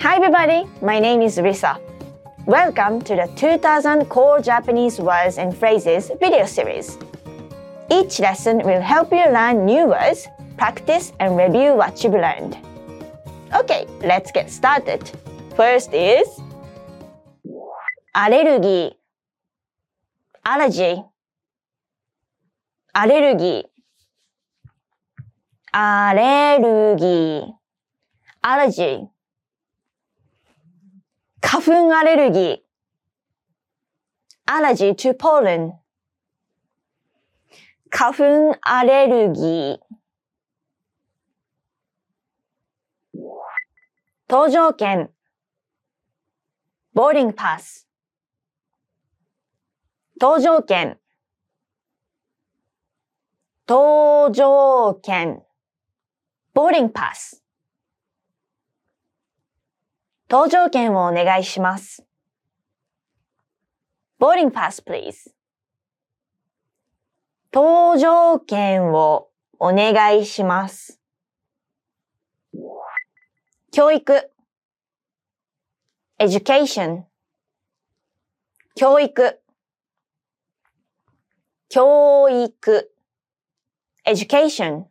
[0.00, 1.80] Hi everybody, my name is Risa.
[2.46, 6.96] Welcome to the 2000 Core Japanese Words and Phrases video series.
[7.90, 12.56] Each lesson will help you learn new words, practice and review what you've learned.
[13.52, 15.10] Okay, let's get started.
[15.56, 16.28] First is
[18.14, 18.94] allergy,
[20.44, 21.02] allergy,
[22.94, 23.64] allergy,
[25.74, 27.52] allergy,
[28.44, 29.08] allergy.
[31.50, 32.58] 花粉アレルギー。
[34.44, 35.72] アレジー to ポーラン。
[37.88, 39.78] 花粉アレルギー。
[44.28, 45.08] 登場券。
[46.92, 47.86] ボー。
[50.62, 50.98] 券。
[53.66, 55.42] 搭乗券。
[56.52, 57.42] ボーリングパス。
[60.28, 62.04] 搭乗券をお願いします。
[64.20, 65.32] boarding pass please
[67.50, 71.00] 搭乗券をお願いします。
[73.72, 74.30] 教育
[76.18, 77.04] education
[78.74, 79.40] 教育
[81.70, 82.92] 教育
[84.04, 84.84] education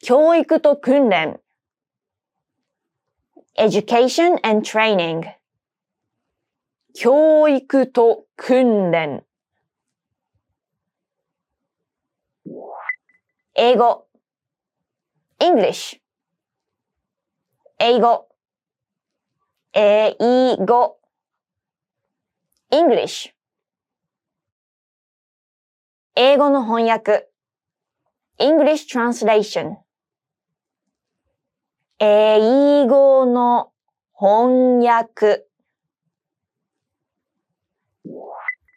[0.00, 1.40] 教育と訓練
[3.56, 5.24] education and training
[6.94, 9.24] 教育と訓練
[13.54, 14.06] 英語
[15.38, 16.00] English
[17.78, 18.28] 英語
[19.72, 20.98] 英語
[22.70, 23.32] English
[26.16, 27.28] 英語の翻訳
[28.38, 29.83] English translation
[32.00, 33.72] 英語の
[34.18, 35.46] 翻訳。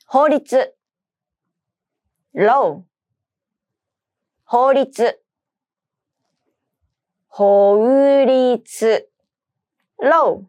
[0.05, 0.75] 法律。
[2.35, 2.83] law
[4.43, 5.19] 法律。
[7.27, 7.75] 法
[8.25, 9.09] 律。
[9.99, 10.43] law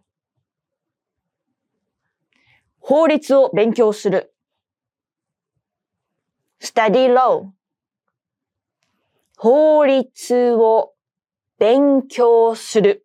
[2.81, 4.34] 法律を勉強する。
[6.60, 7.50] study law
[9.38, 10.92] 法律を
[11.58, 13.04] 勉強する。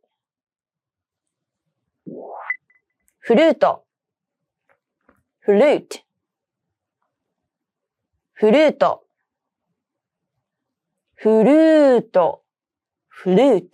[3.19, 3.83] フルート。
[5.39, 5.99] フルート。
[8.33, 9.03] フルート。
[11.15, 12.43] フルート。
[13.07, 13.67] フルート。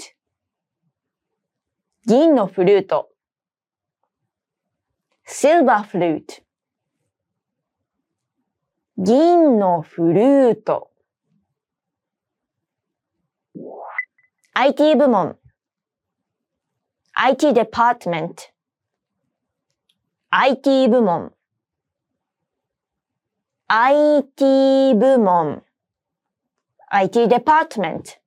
[2.05, 3.09] 銀のフルート。
[5.27, 6.41] silver flute。
[8.97, 10.89] 銀のフルート。
[14.53, 15.37] IT 部門
[17.13, 18.51] IT department
[20.31, 21.33] IT 部門
[23.67, 25.63] IT 部門
[26.89, 28.19] IT department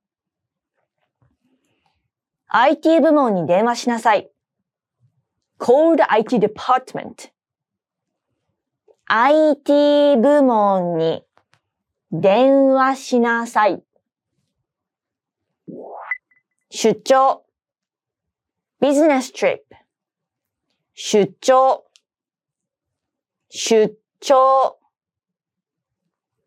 [2.48, 4.30] IT 部門に電話しなさい
[5.58, 7.32] Call the IT department
[9.06, 11.24] IT 部門に
[12.12, 13.82] 電話しなさい
[16.74, 17.44] 出張
[18.80, 19.60] business trip
[20.94, 21.84] 出張
[23.50, 24.78] 出張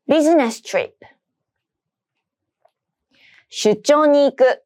[0.08, 0.94] business trip
[3.50, 4.64] 出張に行く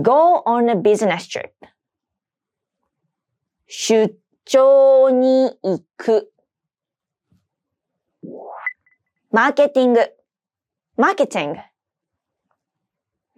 [0.00, 1.50] go on a business trip
[3.66, 6.32] 出張に行く
[9.32, 10.00] マーケティング
[10.96, 11.58] マーケティング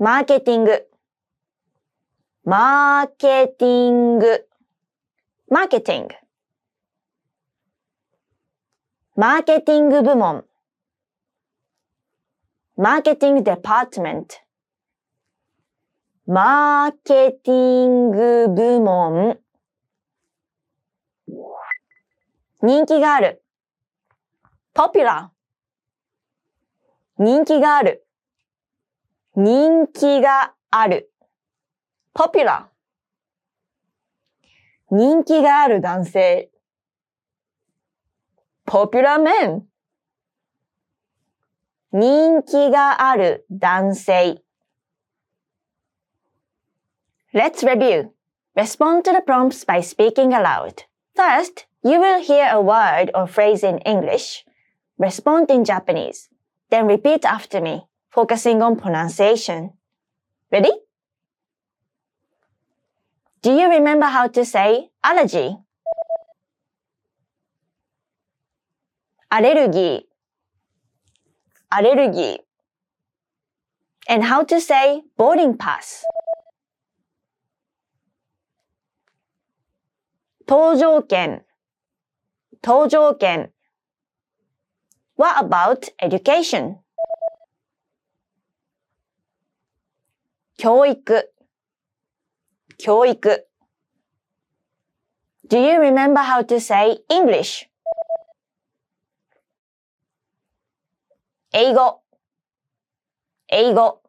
[0.02, 0.88] マーケティング。
[2.44, 4.48] マーケティング。
[5.50, 6.14] マーケティング。
[9.14, 10.46] マーケティング部門。
[12.78, 14.36] マーケティングデパートメント。
[16.24, 19.38] マーケティング部門。
[22.62, 23.42] 人気がある。
[24.74, 25.28] popular。
[27.18, 28.06] 人気がある。
[29.35, 31.11] 人気がある。
[32.13, 32.65] popular
[34.91, 36.49] 人気がある男性。
[38.65, 39.63] popular man
[41.91, 44.41] 人気がある男性。
[47.33, 48.11] Let's review.
[48.55, 50.83] Respond to the prompts by speaking aloud.
[51.15, 54.45] First, you will hear a word or phrase in English.
[54.97, 56.29] Respond in Japanese.
[56.69, 57.87] Then repeat after me.
[58.09, 59.71] focusing on pronunciation.
[60.51, 60.71] Ready?
[63.41, 65.57] Do you remember how to say allergy?
[69.29, 70.01] アレルギー
[71.69, 72.37] アレルギー
[74.07, 76.03] and how to say boarding pass
[80.47, 81.43] 搭乗券
[82.61, 83.51] 搭乗券
[85.17, 86.77] What about education?
[90.60, 90.94] 教育
[92.76, 93.14] 教育
[95.48, 97.64] Do you remember how to say English?
[101.52, 102.02] 英語
[103.48, 104.02] 英語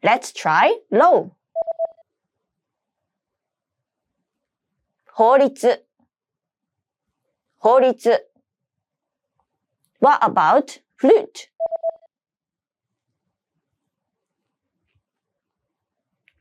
[0.00, 1.30] Let's try law
[5.06, 5.48] 法律
[7.58, 7.92] 法律
[9.98, 11.48] What about flute?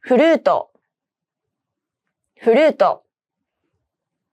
[0.00, 0.70] フルート
[2.40, 3.02] フルート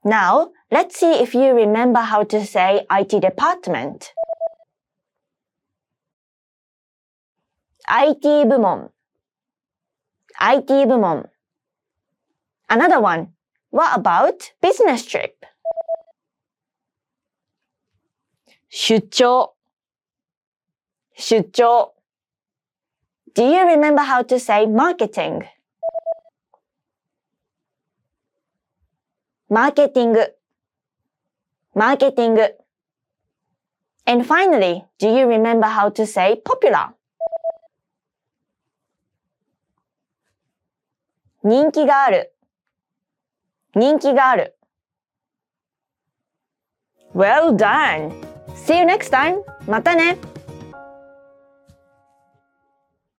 [0.06, 4.14] Now, let's see if you remember how to say IT department.
[7.88, 8.92] IT 部門
[10.40, 11.30] IT 部門
[12.68, 13.30] Another one.
[13.72, 15.34] What about business trip?
[18.70, 19.54] 出張
[21.16, 21.94] 出張
[23.34, 25.48] Do you remember how to say marketing?
[29.49, 30.35] マーケティング
[31.75, 32.43] マーケティング
[34.05, 36.95] And finally, do you remember how to say popular?
[41.43, 42.35] 人気がある
[43.75, 44.57] 人気がある
[47.15, 48.13] Well done!
[48.55, 49.39] See you next time!
[49.67, 50.19] またね